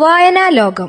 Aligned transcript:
വായനാ 0.00 0.48
ലോകം 0.48 0.88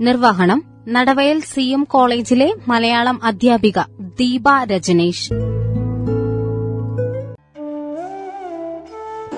നിർവഹണം 0.00 0.64
നടവയൽ 0.88 1.40
സി 1.40 1.60
എം 1.60 1.84
കോളേജിലെ 1.84 2.54
മലയാളം 2.68 3.24
അധ്യാപിക 3.24 3.78
ദീപ 4.00 4.42
രജനേഷ്. 4.64 5.34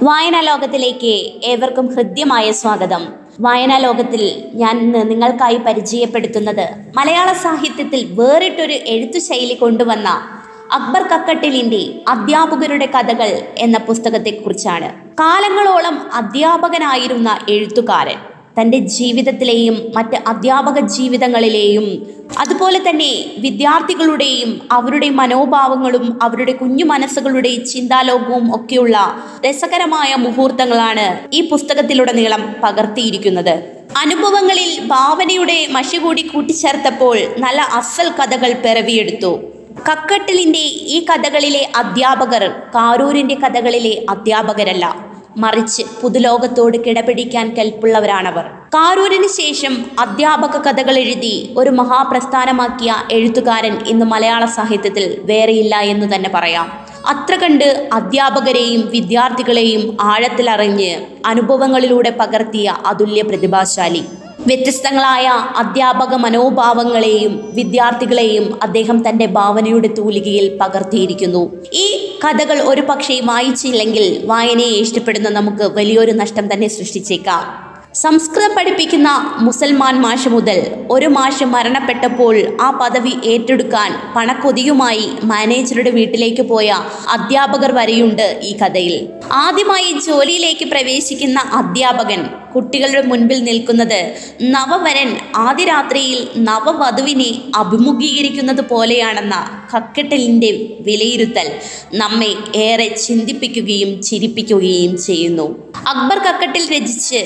വായനാ 0.02 0.40
ലോകത്തിലേക്ക് 0.40 1.32
ഏവർക്കും 1.44 1.94
ഹൃദ്യമായ 1.94 2.52
സ്വാഗതം. 2.52 3.08
വായനാ 3.40 3.78
ലോകത്തിൽ 3.78 4.44
ഞാൻ 4.54 4.78
ഇന്ന് 4.78 5.10
നിങ്ങൾക്കായി 5.10 5.56
പരിചയപ്പെടുത്തുന്നത് 5.56 6.68
മലയാള 6.96 7.32
സാഹിത്യത്തിൽ 7.32 8.16
വേറിട്ടൊരു 8.20 8.72
എഴുത്തു 8.72 9.18
ശൈലി 9.18 9.54
കൊണ്ടുവന്ന 9.54 10.30
അക്ബർ 10.72 11.02
കക്കട്ടിലിന്റെ 11.02 11.94
അധ്യാപകരുടെ 12.08 12.86
കഥകൾ 12.86 13.42
എന്ന 13.58 13.78
പുസ്തകത്തെക്കുറിച്ചാണ്. 13.78 14.88
കാലങ്ങളോളം 15.20 16.12
അധ്യാപകനായിരുന്ന 16.12 17.38
എഴുത്തുകാരൻ. 17.48 18.14
തന്റെ 18.60 18.78
ജീവിതത്തിലെയും 18.78 19.92
മറ്റ് 19.96 20.16
അധ്യാപക 20.26 20.80
ജീവിതങ്ങളിലെയും 20.80 22.06
അതുപോലെ 22.38 22.90
തന്നെ 22.90 23.24
വിദ്യാർത്ഥികളുടെയും 23.38 24.68
അവരുടെ 24.72 25.08
മനോഭാവങ്ങളും 25.08 26.18
അവരുടെ 26.22 26.52
കുഞ്ഞു 26.52 26.84
മനസ്സുകളുടെ 26.84 27.54
ചിന്താലോകവും 27.54 28.54
ഒക്കെയുള്ള 28.56 29.22
രസകരമായ 29.46 30.14
മുഹൂർത്തങ്ങളാണ് 30.14 31.18
ഈ 31.32 31.48
പുസ്തകത്തിലുടനീളം 31.48 32.56
പകർത്തിയിരിക്കുന്നത്. 32.62 33.62
അനുഭവങ്ങളിൽ 33.96 34.80
ഭാവനയുടെ 34.86 35.66
മഷി 35.70 35.96
കൂടി 35.96 36.22
കൂട്ടിച്ചേർത്തപ്പോൾ 36.22 37.18
നല്ല 37.38 37.60
അസൽ 37.60 38.08
കഥകൾ 38.08 38.52
പിറവിയെടുത്തു 38.52 39.55
കക്കട്ടിലിന്റെ 39.80 40.58
ഈ 40.94 41.06
കഥകളിലെ 41.10 41.70
അധ്യാപകർ 41.76 42.48
കാരൂരിന്റെ 42.74 43.34
കഥകളിലെ 43.34 44.06
അധ്യാപകരല്ല. 44.10 44.96
മറിച്ച് 45.36 45.82
പുതുലോകത്തോട് 46.02 46.76
കിടപിടിക്കാൻ 46.84 47.54
കെൽപ്പുള്ളവരാണവർ. 47.54 48.44
കാരൂരിന് 48.74 49.28
ശേഷം 49.28 49.86
അധ്യാപക 50.00 50.56
കഥകൾ 50.56 50.98
എഴുതി 50.98 51.54
ഒരു 51.56 51.70
മഹാപ്രസ്ഥാനമാക്കിയ 51.70 52.94
എഴുത്തുകാരൻ 53.12 53.74
ഇന്ന് 53.86 54.06
മലയാള 54.06 54.44
സാഹിത്യത്തിൽ 54.44 55.20
വേറെയില്ല 55.24 55.76
എന്ന് 55.76 56.14
തന്നെ 56.14 56.30
പറയാം. 56.34 56.86
അത്ര 57.08 57.34
കണ്ട് 57.34 57.88
അധ്യാപകരെയും 57.92 58.88
വിദ്യാർത്ഥികളെയും 58.90 59.96
ആഴത്തിലറിഞ്ഞ് 60.00 60.92
അനുഭവങ്ങളിലൂടെ 61.26 62.10
പകർത്തിയ 62.10 62.76
അതുല്യ 62.86 63.22
പ്രതിഭാശാലി. 63.22 64.04
വ്യത്യസ്തങ്ങളായ 64.46 65.26
അധ്യാപക 65.56 66.14
മനോഭാവങ്ങളെയും 66.14 67.50
വിദ്യാർത്ഥികളെയും 67.54 68.58
അദ്ദേഹം 68.62 69.08
തന്റെ 69.08 69.26
ഭാവനയുടെ 69.26 69.88
തൂലികയിൽ 69.88 70.58
പകർത്തിയിരിക്കുന്നു. 70.60 71.62
ഈ 71.72 71.86
കഥകൾ 72.24 72.58
ഒരു 72.60 72.80
പക്ഷേ 72.80 73.20
വായിച്ചില്ലെങ്കിൽ 73.24 74.26
വായനയെ 74.26 74.80
ഇഷ്ടപ്പെടുന്ന 74.80 75.28
നമുക്ക് 75.28 75.62
വലിയൊരു 75.62 76.12
നഷ്ടം 76.12 76.52
തന്നെ 76.52 76.68
സൃഷ്ടിച്ചേക്കാം. 76.68 77.65
സംസ്കൃതം 78.02 78.52
പഠിപ്പിക്കുന്ന 78.56 79.10
മുസൽമാൻ 79.40 80.00
മാഷ് 80.00 80.28
മുതൽ 80.28 80.58
ഒരു 80.90 81.06
മാഷ് 81.06 81.44
മരണപ്പെട്ടപ്പോൾ 81.44 82.34
ആ 82.60 82.70
പദവി 82.70 83.12
ഏറ്റെടുക്കാൻ 83.24 83.90
പണക്കൊതിയുമായി 84.16 85.06
മാനേജറുടെ 85.24 85.90
വീട്ടിലേക്ക് 85.90 86.42
പോയ 86.42 86.68
അധ്യാപകർ 87.08 87.72
വരെയുണ്ട് 87.72 88.40
ഈ 88.42 88.52
കഥയിൽ. 88.56 88.96
ആദ്യമായി 89.32 89.92
ജോലിയിലേക്ക് 90.06 90.64
പ്രവേശിക്കുന്ന 90.64 91.40
അധ്യാപകൻ 91.52 92.22
കുട്ടികളുടെ 92.54 93.02
മുൻപിൽ 93.02 93.38
നിൽക്കുന്നത് 93.44 94.00
നവവരൻ 94.42 95.08
ആദ്യ 95.36 95.64
രാത്രിയിൽ 95.64 96.28
നവവധുവിനെ 96.38 97.30
അഭിമുഖീകരിക്കുന്നത് 97.54 98.62
പോലെയാണെന്ന 98.68 99.36
കക്കെട്ടലിന്റെ 99.74 100.50
വിലയിരുത്തൽ 100.80 101.48
നമ്മെ 101.94 102.30
ഏറെ 102.56 102.88
ചിന്തിപ്പിക്കുകയും 102.88 104.02
ചിരിപ്പിക്കുകയും 104.02 104.96
ചെയ്യുന്നു. 104.96 105.46
അക്ബർ 105.88 106.18
കക്കട്ടിൽ 106.18 106.64
രചിച്ച് 106.74 107.20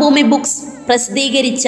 മാതൃഭൂമി 0.00 0.22
ബുക്സ് 0.32 0.60
പ്രസിദ്ധീകരിച്ച 0.86 1.66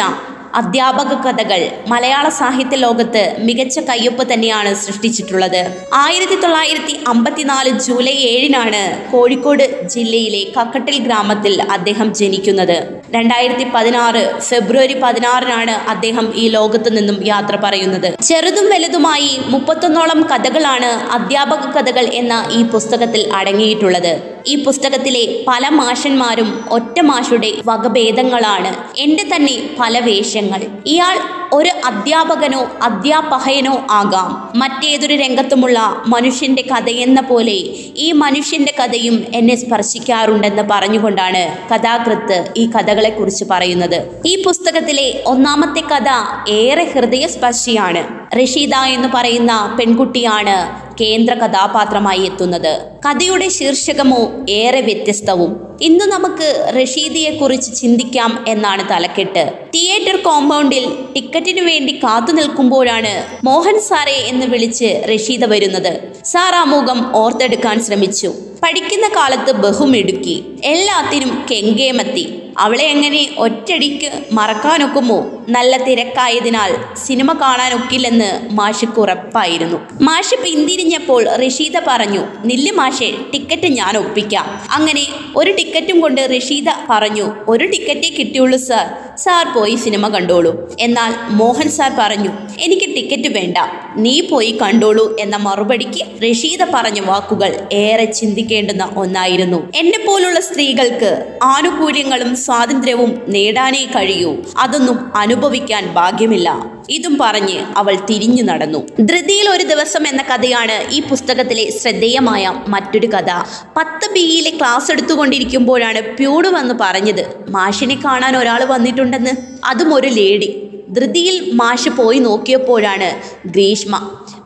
അധ്യാപക 0.60 1.12
കഥകൾ 1.24 1.60
മലയാള 1.90 2.26
സാഹിത്യ 2.38 2.76
ലോകത്ത് 2.84 3.22
മികച്ച 3.46 3.76
കയ്യൊപ്പ് 3.88 4.24
തന്നെയാണ് 4.30 4.70
സൃഷ്ടിച്ചിട്ടുള്ളത്. 4.84 5.58
ആയിരത്തി 6.00 6.36
തൊള്ളായിരത്തി 6.42 6.94
അമ്പത്തിനാല് 7.12 7.70
ജൂലൈ 7.86 8.16
ഏഴിനാണ് 8.30 8.82
കോഴിക്കോട് 9.12 9.64
ജില്ലയിലെ 9.94 10.42
കക്കട്ടിൽ 10.56 10.96
ഗ്രാമത്തിൽ 11.06 11.54
അദ്ദേഹം 11.76 12.10
ജനിക്കുന്നത്. 12.20 12.76
രണ്ടായിരത്തി 13.16 13.66
പതിനാറ് 13.76 14.24
ഫെബ്രുവരി 14.48 14.96
പതിനാറിനാണ് 15.04 15.76
അദ്ദേഹം 15.94 16.28
ഈ 16.42 16.46
ലോകത്തു 16.56 16.92
നിന്നും 16.98 17.18
യാത്ര 17.32 17.56
പറയുന്നത്. 17.64 18.10
ചെറുതും 18.30 18.68
വലുതുമായി 18.74 19.32
മുപ്പത്തൊന്നോളം 19.54 20.22
കഥകളാണ് 20.34 20.92
അധ്യാപക 21.18 21.72
കഥകൾ 21.78 22.06
എന്ന 22.22 22.34
ഈ 22.58 22.62
പുസ്തകത്തിൽ 22.76 23.24
അടങ്ങിയിട്ടുള്ളത്. 23.40 24.14
ഈ 24.46 24.64
പുസ്തകത്തിലെ 24.64 25.44
പല 25.48 25.68
മാഷന്മാരും 25.68 26.64
ഒറ്റ 26.70 27.00
മാഷുടെ 27.00 27.52
വകഭേദങ്ങളാണ്. 27.64 28.74
എന്റെ 28.98 29.24
തന്നെ 29.36 29.70
പല 29.80 29.98
വേഷങ്ങൾ. 29.98 30.60
ഇയാൾ 30.86 31.18
ഒരു 31.52 31.70
അധ്യാപകനോ 31.84 32.72
അധ്യാപകനോ 32.82 33.86
ആകാം. 33.90 34.58
മറ്റേതൊരു 34.58 35.14
രംഗത്തുമുള്ള 35.14 36.02
മനുഷ്യന്റെ 36.06 36.62
കഥയെന്ന 36.62 37.20
പോലെ 37.20 37.58
ഈ 37.96 38.12
മനുഷ്യന്റെ 38.12 38.74
കഥയും 38.80 39.24
എന്നെ 39.34 39.56
സ്പർശിക്കാറുണ്ടെന്ന് 39.56 40.62
പറഞ്ഞുകൊണ്ടാണ് 40.70 41.74
കഥാകൃത്ത് 41.74 42.52
ഈ 42.56 42.66
കഥകളെക്കുറിച്ച് 42.66 43.44
പറയുന്നത്. 43.50 44.22
ഈ 44.26 44.42
പുസ്തകത്തിലെ 44.42 45.22
ഒന്നാമത്തെ 45.26 45.80
കഥ 45.80 46.08
ഏറെ 46.50 46.84
ഹൃദയസ്പർശിയാണ്. 46.84 48.22
റഷീദ 48.42 48.74
എന്ന് 48.74 49.08
പറയുന്ന 49.14 49.76
പെൺകുട്ടിയാണ് 49.78 50.82
കേന്ദ്ര 51.00 51.34
കഥാപാത്രമായി 51.34 52.20
എത്തുന്നത്. 52.20 52.80
കഥയുടെ 53.06 53.48
ശീർഷകമോ 53.48 54.32
ഏറെ 54.50 54.80
വ്യത്യസ്തവും. 54.80 55.78
ഇന്ന് 55.82 56.04
നമുക്ക് 56.04 56.78
റഷീദിയെക്കുറിച്ച് 56.82 57.80
ചിന്തിക്കാം 57.80 58.44
എന്നാണ് 58.48 58.88
തലക്കെട്ട്. 58.90 59.52
തിയേറ്റർ 59.74 60.16
കോമ്പൗണ്ടിൽ 60.16 60.88
ടിക്കറ്റിനു 61.14 61.62
വേണ്ടി 61.62 61.92
കാത്തു 62.04 62.32
നിൽക്കുമ്പോഴാണ് 62.32 63.26
മോഹൻ 63.44 63.80
സാറെ 63.80 64.12
എന്ന് 64.12 64.46
വിളിച്ച് 64.46 65.02
റഷീദ 65.14 65.44
വരുന്നത്. 65.44 66.00
സാർ 66.24 66.54
ആ 66.54 66.64
മുഖം 66.64 67.16
ഓർത്തെടുക്കാൻ 67.16 67.84
ശ്രമിച്ചു. 67.84 68.34
പഠിക്കുന്ന 68.62 69.08
കാലത്ത് 69.16 69.52
ബഹുമിടുക്കി 69.52 70.44
എല്ലാത്തിനും 70.64 71.46
കെങ്കേമത്തി. 71.50 72.38
അവളെ 72.58 72.84
എങ്ങനെ 72.84 73.28
ഒറ്റടിക്ക് 73.38 74.10
മറക്കാനൊക്കുമോ? 74.32 75.41
നല്ല 75.48 75.84
തിരക്കായതിനാൽ 75.84 76.96
സിനിമ 77.06 77.32
കാണാനൊക്കില്ലെന്ന് 77.32 78.48
മാഷിക്ക് 78.50 79.00
ഉറപ്പായിരുന്നു. 79.00 79.78
മാഷ് 80.00 80.34
പിന്തിരിഞ്ഞപ്പോൾ 80.34 81.28
റഷീദ 81.28 81.72
പറഞ്ഞു 81.86 82.20
നില്ല് 82.44 82.72
മാഷെ 82.72 83.14
ടിക്കറ്റ് 83.32 83.66
ഞാൻ 83.66 83.96
ഒപ്പിക്കാം. 83.96 84.60
അങ്ങനെ 84.70 85.06
ഒരു 85.36 85.52
ടിക്കറ്റും 85.52 86.00
കൊണ്ട് 86.00 86.28
റഷീദ 86.36 86.64
പറഞ്ഞു 86.90 87.32
ഒരു 87.48 87.66
ടിക്കറ്റേ 87.66 88.16
കിട്ടിയുള്ളൂ 88.18 88.58
സാർ. 88.58 89.16
സാർ 89.16 89.54
പോയി 89.54 89.74
സിനിമ 89.76 90.08
കണ്ടോളൂ. 90.08 90.76
എന്നാൽ 90.80 91.14
മോഹൻ 91.30 91.70
സാർ 91.70 91.92
പറഞ്ഞു 91.98 92.30
എനിക്ക് 92.58 92.96
ടിക്കറ്റ് 92.96 93.34
വേണ്ട. 93.34 93.56
നീ 93.96 94.20
പോയി 94.20 94.58
കണ്ടോളൂ. 94.62 95.16
എന്ന 95.20 95.36
മറുപടിക്ക് 95.36 96.30
റഷീദ 96.30 96.58
പറഞ്ഞ 96.74 97.00
വാക്കുകൾ 97.00 97.68
ഏറെ 97.72 98.04
ചിന്തിക്കേണ്ടുന്ന 98.04 98.92
ഒന്നായിരുന്നു. 98.96 99.72
എന്നെ 99.74 99.98
പോലുള്ള 100.06 100.40
സ്ത്രീകൾക്ക് 100.40 101.38
ആനുകൂല്യങ്ങളും 101.42 102.36
സ്വാതന്ത്ര്യവും 102.36 103.22
നേടാനേ 103.28 103.84
കഴിയൂ. 103.84 104.36
അതൊന്നും 104.58 105.12
അനുഭവിക്കാൻ 105.32 105.82
ഭാഗ്യമില്ല. 105.94 106.48
ഇതും 106.90 107.14
പറഞ്ഞ് 107.20 107.58
അവൾ 107.76 107.94
തിരിഞ്ഞു 108.08 108.42
നടന്നു. 108.42 108.80
ധൃതിയിൽ 109.00 109.46
ഒരു 109.48 109.64
ദിവസം 109.72 110.02
എന്ന 110.06 110.22
കഥയാണ് 110.22 110.76
ഈ 110.92 110.98
പുസ്തകത്തിലെ 111.10 111.64
ശ്രദ്ധേയമായ 111.70 112.52
മറ്റൊരു 112.68 113.06
കഥ. 113.06 113.30
പത്ത് 113.76 114.06
ബിയിലെ 114.14 114.50
ക്ലാസ് 114.50 114.90
എടുത്തുകൊണ്ടിരിക്കുമ്പോഴാണ് 114.92 116.02
പ്യൂട് 116.18 116.48
വന്ന് 116.48 116.74
പറഞ്ഞത് 116.80 117.22
മാഷിനെ 117.48 117.96
കാണാൻ 118.04 118.36
ഒരാൾ 118.36 118.64
വന്നിട്ടുണ്ടെന്ന്. 118.64 119.34
അതും 119.64 119.94
ഒരു 119.94 120.10
ലേഡി. 120.18 120.50
ധൃതിയിൽ 120.90 121.36
മാഷ് 121.54 121.88
പോയി 121.88 122.18
നോക്കിയപ്പോഴാണ് 122.18 123.10
ഗ്രീഷ്മ 123.46 123.94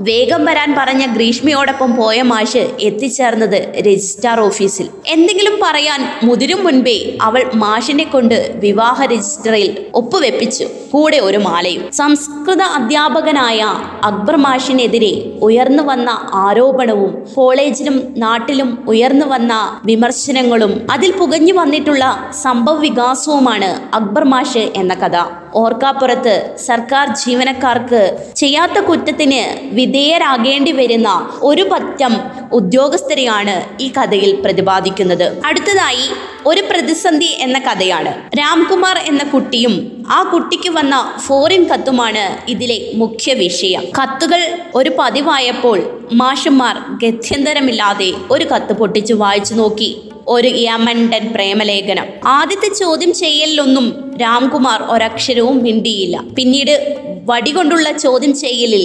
വേഗം 0.01 0.45
വരാൻ 0.45 0.75
പറഞ്ഞ 0.79 1.07
ഗ്രീഷ്മയോടൊപ്പം 1.07 1.97
പോയ 1.97 2.23
മാഷ് 2.23 2.71
എത്തിച്ചേർന്നത് 2.81 3.79
രജിസ്ട്രാർ 3.81 4.41
ഓഫീസിൽ. 4.41 4.89
എന്തെങ്കിലും 5.07 5.59
പറയാൻ 5.63 6.01
മുതിരും 6.25 6.65
മുൻപേ 6.65 7.19
അവൾ 7.23 7.51
മാഷിനെ 7.55 8.05
കൊണ്ട് 8.05 8.53
വിവാഹ 8.57 9.05
രജിസ്റ്ററിൽ 9.05 9.87
ഒപ്പുവെപ്പിച്ചു. 9.95 10.65
കൂടെ 10.93 11.17
ഒരു 11.17 11.39
മാലയും. 11.39 11.93
സംസ്കൃത 11.93 12.63
അധ്യാപകനായ 12.63 13.61
അക്ബർ 14.05 14.37
മാഷിനെതിരെ 14.37 15.33
ഉയർന്നു 15.43 15.83
വന്ന 15.83 16.11
ആരോപണവും 16.35 17.27
കോളേജിലും 17.35 18.15
നാട്ടിലും 18.17 18.85
ഉയർന്നു 18.89 19.27
വന്ന 19.27 19.81
വിമർശനങ്ങളും 19.85 20.87
അതിൽ 20.91 21.13
പുകഞ്ഞു 21.13 21.53
വന്നിട്ടുള്ള 21.53 22.31
സംഭവ 22.43 22.79
വികാസവുമാണ് 22.79 23.95
അക്ബർ 23.95 24.25
മാഷ് 24.25 24.59
എന്ന 24.59 24.95
കഥ. 24.95 25.46
ഓർക്കാപ്പുറത്ത് 25.57 26.35
സർക്കാർ 26.67 27.07
ജീവനക്കാർക്ക് 27.25 28.01
ചെയ്യാത്ത 28.37 28.79
കുറ്റത്തിന് 28.79 29.43
വിധേയരാകേണ്ടി 29.73 30.73
വരുന്ന 30.73 31.11
ഒരു 31.43 31.63
പറ്റം 31.73 32.15
ഉദ്യോഗസ്ഥരെയാണ് 32.53 33.55
ഈ 33.83 33.93
കഥയിൽ 33.97 34.33
പ്രതിപാദിക്കുന്നത്. 34.41 35.27
അടുത്തതായി 35.47 36.07
ഒരു 36.47 36.63
പ്രതിസന്ധി 36.71 37.31
എന്ന 37.41 37.59
കഥയാണ്. 37.59 38.13
രാംകുമാർ 38.39 38.99
എന്ന 38.99 39.23
കുട്ടിയും 39.25 40.05
ആ 40.09 40.23
കുട്ടിക്ക് 40.33 40.71
വന്ന 40.71 40.97
ഫോറിൻ 41.27 41.63
കത്തുമാണ് 41.69 42.25
ഇതിലെ 42.49 42.79
മുഖ്യ 42.95 43.35
വിഷയം. 43.35 43.85
കത്തുകൾ 43.99 44.43
ഒരു 44.75 44.93
പതിവായപ്പോൾ 44.99 45.79
മാഷന്മാർ 46.13 46.77
ഗത്യന്തരമില്ലാതെ 47.03 48.11
ഒരു 48.31 48.45
കത്ത് 48.45 48.73
പൊട്ടിച്ചു 48.73 49.15
വായിച്ചു 49.15 49.55
നോക്കി. 49.55 49.91
ഒരു 50.29 50.49
യമണ്ടൻ 50.49 51.33
പ്രേമലേഖനം. 51.35 52.07
ആദ്യത്തെ 52.27 52.75
ചോദ്യം 52.75 53.15
ചെയ്യലിലൊന്നും 53.15 54.19
രാംകുമാർ 54.23 54.83
ഒരക്ഷരവും 54.83 55.63
മിണ്ടിയില്ല. 55.63 56.25
പിന്നീട് 56.37 56.97
വടികൊണ്ടുള്ള 57.25 57.93
ചോദ്യം 57.93 58.35
ചെയ്യലിൽ 58.37 58.85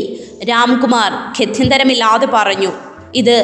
രാംകുമാർ 0.50 1.12
ഗത്യന്തരമില്ലാതെ 1.40 2.28
പറഞ്ഞു 2.34 2.72
ഇത് 3.16 3.38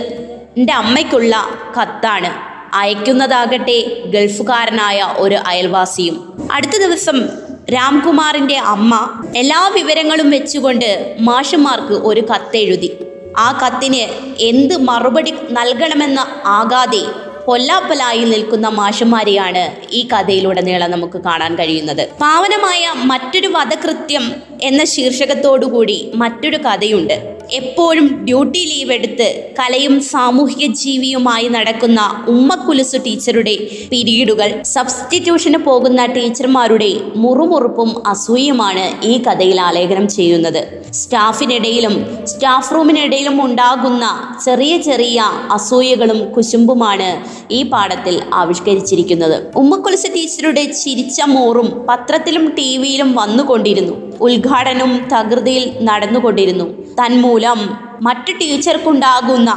എന്റെ 0.58 0.74
അമ്മയ്ക്കുള്ള 0.74 1.48
കത്താണ്. 1.82 2.32
അയക്കുന്നതാകട്ടെ 2.76 4.02
ഗൾഫുകാരനായ 4.06 5.14
ഒരു 5.18 5.36
അയൽവാസിയും. 5.36 6.48
അടുത്ത 6.52 6.72
ദിവസം 6.72 7.26
രാംകുമാറിന്റെ 7.74 8.58
അമ്മ 8.58 9.24
എല്ലാ 9.38 9.68
വിവരങ്ങളും 9.68 10.30
വെച്ചുകൊണ്ട് 10.30 11.16
മാഷന്മാർക്ക് 11.20 11.94
ഒരു 11.94 12.22
കത്തെഴുതി. 12.22 12.98
ആ 13.38 13.60
കത്തിന് 13.64 14.34
എന്ത് 14.40 14.78
മറുപടി 14.78 15.34
നൽകണമെന്ന് 15.52 16.48
ആകാതെ 16.48 17.27
പൊല്ലാപ്പലായി 17.48 18.24
നിൽക്കുന്ന 18.24 18.68
മാഷന്മാരെയാണ് 18.68 19.76
ഈ 19.92 20.08
കഥയിലൂടെ 20.14 20.46
കഥയിലുടനീളം 20.48 20.92
നമുക്ക് 20.92 21.22
കാണാൻ 21.22 21.56
കഴിയുന്നത്. 21.56 22.10
പാവനമായ 22.22 22.94
മറ്റൊരു 22.96 23.48
വധകൃത്യം 23.48 24.36
എന്ന 24.64 24.86
ശീർഷകത്തോടുകൂടി 24.86 26.12
മറ്റൊരു 26.16 26.58
കഥയുണ്ട്. 26.58 27.37
എപ്പോഴും 27.52 28.26
ഡ്യൂട്ടി 28.26 28.60
ലീവ് 28.60 28.94
എടുത്ത് 28.94 29.54
കലയും 29.60 30.02
സാമൂഹിക 30.02 30.74
ജീവിയുമായി 30.74 31.48
നടക്കുന്ന 31.48 32.26
ഉമ്മക്കുലുസു 32.28 32.98
ടീച്ചറുടെ 32.98 33.56
പിരീഡുകൾ 33.92 34.64
സബ്സ്റ്റിറ്റ്യൂഷന് 34.64 35.58
പോകുന്ന 35.58 36.06
ടീച്ചർമാരുടെ 36.06 37.02
മുറുമുറുപ്പും 37.16 38.08
അസൂയുമാണ് 38.08 38.86
ഈ 39.04 39.24
കഥയിൽ 39.24 39.62
ആലേഖനം 39.62 40.08
ചെയ്യുന്നത്. 40.08 40.68
സ്റ്റാഫിനിടയിലും 40.94 42.26
സ്റ്റാഫ് 42.26 42.76
റൂമിനിടയിലും 42.76 43.46
ഉണ്ടാകുന്ന 43.46 44.36
ചെറിയ 44.46 44.78
ചെറിയ 44.78 45.22
അസൂയകളും 45.52 46.34
കുശുമ്പുമാണ് 46.34 47.24
ഈ 47.52 47.64
പാഠത്തിൽ 47.64 48.22
ആവിഷ്കരിച്ചിരിക്കുന്നത്. 48.34 49.52
ഉമ്മക്കുലുസ 49.56 50.06
ടീച്ചറുടെ 50.16 50.64
ചിരിച്ച 50.64 51.22
മോറും 51.22 51.86
പത്രത്തിലും 51.90 52.50
ടി 52.50 52.78
വിയിലും 52.78 53.16
വന്നുകൊണ്ടിരുന്നു. 53.16 53.96
ഉദ്ഘാടനവും 54.22 55.10
തകൃതിയിൽ 55.14 55.78
നടന്നുകൊണ്ടിരുന്നു. 55.82 56.87
തന്മൂലം 57.02 57.60
മറ്റു 58.02 58.32
ടീച്ചർക്കുണ്ടാകുന്ന 58.38 59.52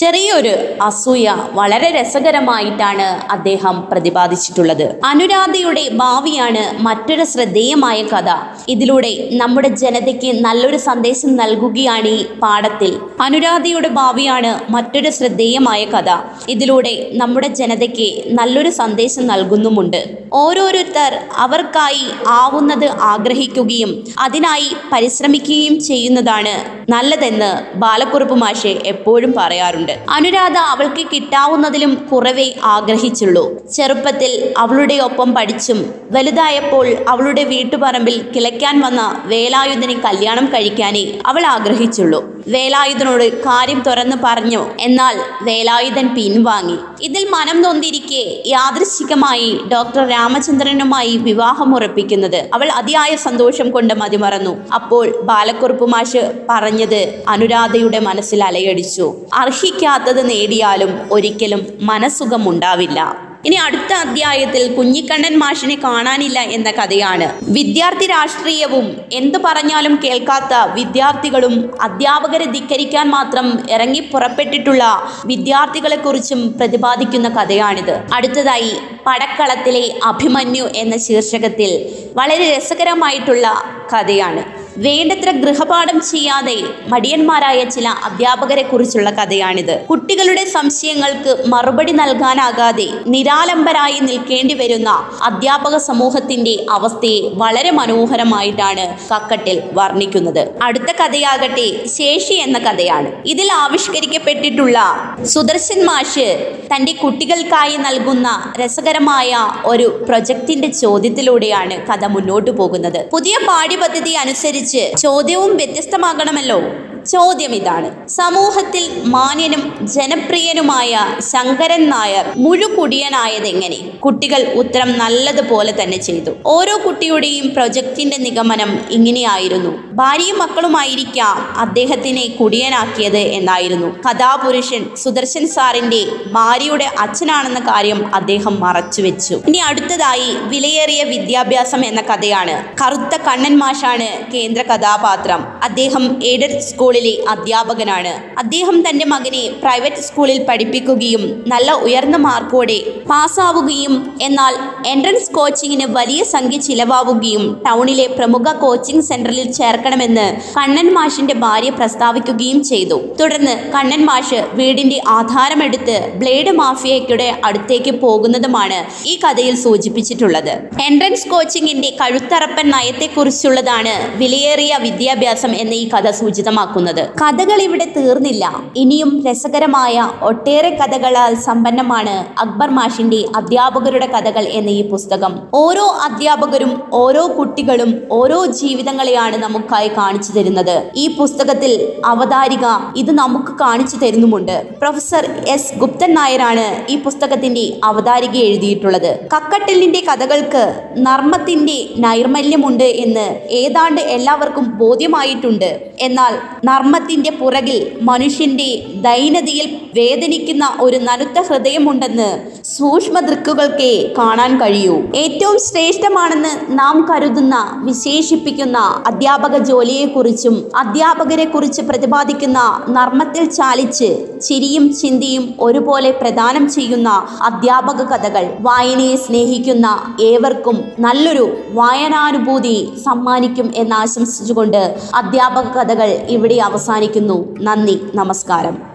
ചെറിയൊരു 0.00 0.52
അസൂയ 0.82 1.34
വളരെ 1.58 1.88
രസകരമായിട്ടാണ് 1.96 3.06
അദ്ദേഹം 3.32 3.76
പ്രതിപാദിച്ചിട്ടുള്ളത്. 3.90 4.84
അനുരാധയുടെ 5.04 5.84
ഭാവിയാണ് 5.92 6.62
മറ്റൊരു 6.82 7.24
ശ്രദ്ധേയമായ 7.24 7.98
കഥ. 8.02 8.30
ഇതിലൂടെ 8.68 9.12
നമ്മുടെ 9.32 9.68
ജനതയ്ക്ക് 9.82 10.30
നല്ലൊരു 10.46 10.76
സന്ദേശം 10.76 11.30
നൽകുകയാണ് 11.36 12.08
ഈ 12.08 12.22
പാഠത്തിൽ. 12.42 12.92
അനുരാധയുടെ 13.20 13.88
ഭാവിയാണ് 13.88 14.52
മറ്റൊരു 14.72 15.10
ശ്രദ്ധേയമായ 15.10 15.84
കഥ. 15.84 16.10
ഇതിലൂടെ 16.48 16.94
നമ്മുടെ 17.12 17.48
ജനതയ്ക്ക് 17.60 18.08
നല്ലൊരു 18.38 18.70
സന്ദേശം 18.70 19.26
നൽകുന്നുമുണ്ട്. 19.26 20.00
ഓരോരുത്തർ 20.32 21.12
അവർക്കായി 21.36 22.06
ആവുന്നത് 22.28 22.88
ആഗ്രഹിക്കുകയും 23.12 23.90
അതിനായി 24.18 24.70
പരിശ്രമിക്കുകയും 24.92 25.80
ചെയ്യുന്നതാണ് 25.80 26.54
നല്ലതെന്ന് 26.90 27.50
ബാലക്കുറുപ്പ് 27.78 28.34
മാഷെ 28.34 28.72
എപ്പോഴും 28.86 29.32
പറയാറുണ്ട്. 29.36 29.81
അനുരാധ 29.90 30.56
അവൾക്ക് 30.56 31.06
കിട്ടാവുന്നതിലും 31.06 31.94
കുറവേ 31.94 32.52
ആഗ്രഹിച്ചുള്ളൂ. 32.64 33.66
ചെറുപ്പത്തിൽ 33.72 34.54
അവളുടെ 34.58 34.94
ഒപ്പം 34.94 35.34
പഠിച്ചും 35.34 35.94
വലുതായപ്പോൾ 36.10 36.96
അവളുടെ 37.08 37.44
വീട്ടുപറമ്പിൽ 37.44 38.32
കിളയ്ക്കാൻ 38.36 38.80
വന്ന 38.80 39.22
വേലായുധനെ 39.24 39.94
കല്യാണം 39.94 40.46
കഴിക്കാനേ 40.46 41.18
അവൾ 41.26 41.46
ആഗ്രഹിച്ചുള്ളൂ. 41.46 42.31
വേലായുധനോട് 42.48 43.42
കാര്യം 43.42 43.80
തുറന്നു 43.80 44.16
പറഞ്ഞു. 44.24 44.70
എന്നാൽ 44.80 45.16
വേലായുധൻ 45.42 46.14
പിൻവാങ്ങി. 46.14 46.76
ഇതിൽ 47.02 47.28
മനം 47.30 47.62
നൊന്തിരിക്കെ 47.62 48.42
യാദൃശികമായി 48.46 49.60
ഡോക്ടർ 49.72 50.08
രാമചന്ദ്രനുമായി 50.08 51.16
വിവാഹം 51.16 51.74
ഉറപ്പിക്കുന്നത് 51.74 52.50
അവൾ 52.54 52.68
അതിയായ 52.70 53.16
സന്തോഷം 53.16 53.70
കൊണ്ട് 53.70 53.94
മതിമറന്നു. 53.94 54.72
അപ്പോൾ 54.74 55.20
ബാലക്കുറുപ്പ് 55.20 55.86
മാഷ് 55.86 56.32
പറഞ്ഞത് 56.48 57.22
അനുരാധയുടെ 57.28 57.98
മനസ്സിൽ 57.98 58.44
അലയടിച്ചു. 58.44 59.14
അർഹിക്കാത്തത് 59.34 60.30
നേടിയാലും 60.30 61.08
ഒരിക്കലും 61.12 61.66
മനസ്സുഖം 61.80 62.48
ഉണ്ടാവില്ല 62.48 63.31
ഇനി 63.46 63.56
അടുത്ത 63.56 63.92
അധ്യായത്തിൽ 63.92 64.64
കുഞ്ഞിക്കണ്ണൻ 64.74 65.34
മാഷിനെ 65.38 65.76
കാണാനില്ല 65.84 66.38
എന്ന 66.56 66.70
കഥയാണ്. 66.70 67.26
വിദ്യാർത്ഥി 67.56 68.06
രാഷ്ട്രീയവും 68.06 68.86
എന്തു 69.12 69.38
പറഞ്ഞാലും 69.46 69.94
കേൾക്കാത്ത 70.04 70.54
വിദ്യാർത്ഥികളും 70.74 71.54
അധ്യാപകരെ 71.80 72.46
ധിക്കരിക്കാൻ 72.56 73.10
മാത്രം 73.10 73.48
ഇറങ്ങി 73.70 74.00
പുറപ്പെട്ടിട്ടുള്ള 74.12 74.84
വിദ്യാർത്ഥികളെക്കുറിച്ചും 75.26 76.42
പ്രതിപാദിക്കുന്ന 76.58 77.28
കഥയാണിത്. 77.28 77.94
അടുത്തതായി 78.14 78.72
പടക്കളത്തിലെ 79.06 79.84
അഭിമന്യു 80.04 80.66
എന്ന 80.76 80.96
ശീർഷകത്തിൽ 80.96 81.72
വളരെ 82.14 82.56
രസകരമായിട്ടുള്ള 82.56 83.46
കഥയാണ്. 83.94 84.61
വേണ്ടത്ര 84.76 85.30
ഗൃഹപാഠം 85.30 86.00
ചെയ്യാതെ 86.00 86.62
മടിയന്മാരായ 86.88 87.64
ചില 87.64 87.88
അധ്യാപകരെ 87.88 88.62
കുറിച്ചുള്ള 88.62 89.10
കഥയാണിത്. 89.10 89.84
കുട്ടികളുടെ 89.90 90.44
സംശയങ്ങൾക്ക് 90.44 91.44
മറുപടി 91.46 91.92
നൽകാനാകാതെ 91.92 92.88
നിരാലംബരായി 93.06 93.98
നിൽക്കേണ്ടി 94.00 94.54
വരുന്ന 94.54 95.10
അധ്യാപക 95.22 95.76
സമൂഹത്തിന്റെ 95.76 96.66
അവസ്ഥയെ 96.70 97.20
വളരെ 97.34 97.70
മനോഹരമായിട്ടാണ് 97.70 98.98
കക്കട്ടിൽ 99.14 99.62
വർണിക്കുന്നത്. 99.72 100.48
അടുത്ത 100.62 100.92
കഥയാകട്ടെ 101.00 101.86
ശേഷി 101.86 102.34
എന്ന 102.34 102.58
കഥയാണ്. 102.58 103.12
ഇതിൽ 103.26 103.52
ആവിഷ്കരിക്കപ്പെട്ടിട്ടുള്ള 103.52 104.78
സുദർശൻ 105.24 105.84
മാഷ് 105.84 106.56
തന്റെ 106.74 106.92
കുട്ടികൾക്കായി 106.92 107.76
നൽകുന്ന 107.76 108.52
രസകരമായ 108.64 109.36
ഒരു 109.64 110.04
പ്രൊജക്ടിന്റെ 110.08 110.68
ചോദ്യത്തിലൂടെയാണ് 110.68 111.86
കഥ 111.86 112.04
മുന്നോട്ടു 112.04 112.50
പോകുന്നത്. 112.50 113.08
പുതിയ 113.12 113.38
പാഠ്യപദ്ധതി 113.48 114.10
അനുസരിച്ച് 114.10 114.61
ചോദ്യവും 114.98 115.56
വ്യത്യസ്തമാകണമല്ലോ. 115.56 116.62
ചോദ്യം 117.04 117.54
ഇതാണ്. 117.54 118.08
സമൂഹത്തിൽ 118.08 119.02
മാന്യനും 119.04 119.86
ജനപ്രിയനുമായ 119.86 120.98
ശങ്കരൻ 121.18 121.90
നായർ 121.90 122.24
മുഴുകുടിയനായതെങ്ങനെ? 122.36 123.76
കുട്ടികൾ 123.98 124.52
ഉത്തരം 124.52 124.98
നല്ലതുപോലെ 124.98 125.82
തന്നെ 125.82 125.96
ചെയ്തു. 125.96 126.30
ഓരോ 126.46 126.80
കുട്ടിയുടെയും 126.86 127.54
പ്രൊജക്ടിന്റെ 127.54 128.16
നിഗമനം 128.16 128.78
ഇങ്ങനെയായിരുന്നു. 128.90 129.91
ഭാര്യയും 130.00 130.38
മക്കളുമായിരിക്കാം 130.38 131.36
അദ്ദേഹത്തിനെ 131.56 132.26
കുടിയനാക്കിയത് 132.40 133.22
എന്നായിരുന്നു. 133.38 133.88
കഥാപുരുഷൻ 134.06 134.82
സുദർശൻ 134.96 135.44
സാറിന്റെ 135.46 136.00
ഭാര്യയുടെ 136.32 136.86
അച്ഛനാണെന്ന 137.04 137.60
കാര്യം 137.60 138.00
അദ്ദേഹം 138.14 138.54
മറച്ചുവെച്ചു. 138.60 139.36
ഇനി 139.48 139.60
അടുത്തതായി 139.68 140.30
വിലയേറിയ 140.52 141.02
വിദ്യാഭ്യാസം 141.04 141.84
എന്ന 141.84 142.00
കഥയാണ്. 142.00 142.54
കറുത്ത 142.82 143.16
കണ്ണൻ 143.26 143.58
മാഷാണ് 143.58 144.08
കേന്ദ്ര 144.34 144.62
കഥാപാത്രം. 144.62 145.42
അദ്ദേഹം 145.62 146.04
എയ്ഡഡ് 146.30 146.60
സ്കൂളിലെ 146.60 147.14
അധ്യാപകനാണ്. 147.28 148.14
അദ്ദേഹം 148.38 148.88
തന്റെ 148.88 149.04
മകനെ 149.04 149.44
പ്രൈവറ്റ് 149.64 150.04
സ്കൂളിൽ 150.08 150.38
പഠിപ്പിക്കുകയും 150.48 151.44
നല്ല 151.46 151.72
ഉയർന്ന 151.72 152.16
മാർക്കോടെ 152.16 152.78
പാസ്സാവുകയും 153.10 153.94
എന്നാൽ 154.22 154.54
എൻട്രൻസ് 154.86 155.32
കോച്ചിങ്ങിന് 155.32 155.86
വലിയ 155.98 156.22
സംഖ്യ 156.34 156.58
ചിലവാവുകയും 156.68 157.44
ടൗണിലെ 157.68 158.06
പ്രമുഖ 158.18 158.48
കോച്ചിംഗ് 158.64 159.06
സെന്ററിൽ 159.10 159.40
ചേർക്കണമെന്ന് 159.82 160.24
കണ്ണൻ 160.56 160.88
മാഷിന്റെ 160.96 161.34
ഭാര്യ 161.44 161.70
പ്രസ്താവിക്കുകയും 161.76 162.58
ചെയ്തു. 162.68 162.96
തുടർന്ന് 163.20 163.54
കണ്ണൻ 163.72 164.02
മാഷ് 164.08 164.40
വീടിന്റെ 164.58 164.98
ആധാരമെടുത്ത് 165.14 165.96
ബ്ലേഡ് 166.20 166.52
മാഫിയയ്ക്കുടെ 166.58 167.26
അടുത്തേക്ക് 167.44 167.92
പോകുന്നതുമാണ് 168.02 168.78
ഈ 169.10 169.14
കഥയിൽ 169.22 169.54
സൂചിപ്പിച്ചിട്ടുള്ളത്. 169.62 170.52
എൻട്രൻസ് 170.88 171.26
കോച്ചിങ്ങിന്റെ 171.32 171.90
കഴുത്തറപ്പൻ 172.00 172.66
നയത്തെക്കുറിച്ചുള്ളതാണ് 172.74 173.94
വിലയേറിയ 174.20 174.76
വിദ്യാഭ്യാസം 174.84 175.54
എന്ന 175.62 175.74
ഈ 175.82 175.84
കഥ 175.94 176.10
സൂചിതമാക്കുന്നത്. 176.20 177.02
കഥകൾ 177.22 177.58
ഇവിടെ 177.66 177.88
തീർന്നില്ല. 177.96 178.44
ഇനിയും 178.84 179.12
രസകരമായ 179.26 180.06
ഒട്ടേറെ 180.30 180.72
കഥകളാൽ 180.82 181.34
സമ്പന്നമാണ് 181.48 182.14
അക്ബർ 182.44 182.70
മാഷിന്റെ 182.80 183.20
അധ്യാപകരുടെ 183.40 184.10
കഥകൾ 184.14 184.46
എന്ന 184.60 184.70
ഈ 184.78 184.84
പുസ്തകം. 184.94 185.34
ഓരോ 185.64 185.88
അധ്യാപകരും 186.08 186.72
ഓരോ 187.02 187.26
കുട്ടികളും 187.40 187.92
ഓരോ 188.20 188.40
ജീവിതങ്ങളെയാണ് 188.62 189.36
നമുക്കായി 189.72 189.96
കാണിച്ചു 189.96 190.32
തരുന്നത്. 190.32 190.76
ഈ 190.96 191.04
പുസ്തകത്തിൽ 191.18 191.72
അവതാരിക 192.04 192.66
ഇത് 192.96 193.10
നമുക്ക് 193.20 193.52
കാണിച്ചു 193.60 193.96
തരുന്നുമുണ്ട്. 193.96 194.56
പ്രൊഫസർ 194.80 195.24
എസ് 195.48 195.72
ഗുപ്തൻ 195.78 196.10
നായരാണ് 196.14 196.64
ഈ 196.92 196.96
പുസ്തകത്തിന്റെ 197.04 197.64
അവതാരിക 197.84 198.36
എഴുതിയിട്ടുള്ളത്. 198.48 199.10
കക്കട്ടിലിന്റെ 199.34 200.00
കഥകൾക്ക് 200.08 200.64
നർമ്മത്തിന്റെ 201.06 201.78
നൈർമല്യമുണ്ട് 201.98 202.84
എന്ന് 203.04 203.26
ഏതാണ്ട് 203.62 204.00
എല്ലാവർക്കും 204.16 204.66
ബോധ്യമായിട്ടുണ്ട്. 204.78 205.70
എന്നാൽ 206.00 206.34
നർമ്മത്തിന്റെ 206.64 207.30
പുറകിൽ 207.30 207.78
മനുഷ്യന്റെ 208.10 208.70
ദൈനതയിൽ 209.08 209.68
വേദനിക്കുന്ന 209.94 210.64
ഒരു 210.80 210.98
നനുത്ത 211.08 211.38
ഹൃദയമുണ്ടെന്ന് 211.48 212.30
സൂക്ഷ്മ 212.76 213.16
ദൃക്കുകൾക്കേ 213.20 213.92
കാണാൻ 214.18 214.52
കഴിയൂ. 214.60 214.96
ഏറ്റവും 215.24 215.58
ശ്രേഷ്ഠമാണെന്ന് 215.68 216.52
നാം 216.78 216.96
കരുതുന്ന 217.10 217.56
വിശേഷിപ്പിക്കുന്ന 217.88 218.78
അധ്യാപക 219.06 219.56
ജോലിയെക്കുറിച്ചും 219.64 220.76
അധ്യാപകരെക്കുറിച്ച് 220.76 221.82
പ്രതിപാദിക്കുന്ന 221.82 222.84
നർമ്മത്തിൽ 222.88 223.44
ചാലിച്ച് 223.44 224.40
ചിരിയും 224.40 224.94
ചിന്തിയും 224.94 225.54
ഒരുപോലെ 225.60 226.10
പ്രദാനം 226.10 226.70
ചെയ്യുന്ന 226.70 227.08
അധ്യാപക 227.42 228.02
കഥകൾ 228.02 228.54
വായനയെ 228.60 229.16
സ്നേഹിക്കുന്ന 229.16 230.16
ഏവർക്കും 230.20 230.84
നല്ലൊരു 231.00 231.56
വായനാനുഭൂതി 231.70 232.92
സമ്മാനിക്കും 233.06 233.72
എന്ന് 233.76 233.96
ആശംസിച്ചുകൊണ്ട് 233.96 234.98
അധ്യാപക 235.14 235.72
കഥകൾ 235.72 236.08
ഇവിടെ 236.08 236.54
അവസാനിക്കുന്നു. 236.54 237.56
നന്ദി. 237.60 238.00
നമസ്കാരം. 238.14 238.92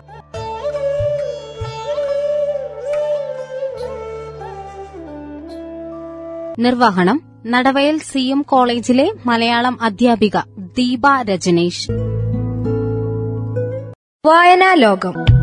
നിർവഹണം 6.59 7.21
നടവയൽ 7.45 7.97
സി 7.97 8.19
എം 8.19 8.41
കോളേജിലെ 8.41 9.11
മലയാളം 9.25 9.77
അധ്യാപിക 9.81 10.37
ദീപ 10.77 11.05
രജനീഷ്. 11.21 11.91
വായനാ 14.27 14.73
ലോകം 14.73 15.36